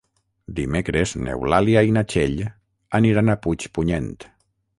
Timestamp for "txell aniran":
2.13-3.31